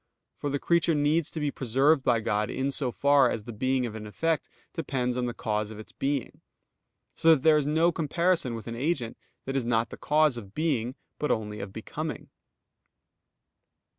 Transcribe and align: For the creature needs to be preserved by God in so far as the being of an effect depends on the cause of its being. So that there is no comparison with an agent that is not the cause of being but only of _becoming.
For 0.35 0.49
the 0.49 0.57
creature 0.57 0.95
needs 0.95 1.29
to 1.29 1.39
be 1.39 1.51
preserved 1.51 2.01
by 2.03 2.21
God 2.21 2.49
in 2.49 2.71
so 2.71 2.91
far 2.91 3.29
as 3.29 3.43
the 3.43 3.53
being 3.53 3.85
of 3.85 3.93
an 3.93 4.07
effect 4.07 4.49
depends 4.73 5.15
on 5.15 5.27
the 5.27 5.33
cause 5.35 5.69
of 5.69 5.77
its 5.77 5.91
being. 5.91 6.41
So 7.13 7.35
that 7.35 7.43
there 7.43 7.55
is 7.59 7.67
no 7.67 7.91
comparison 7.91 8.55
with 8.55 8.65
an 8.65 8.75
agent 8.75 9.15
that 9.45 9.55
is 9.55 9.63
not 9.63 9.91
the 9.91 9.97
cause 9.97 10.37
of 10.37 10.55
being 10.55 10.95
but 11.19 11.29
only 11.29 11.59
of 11.59 11.69
_becoming. 11.71 12.29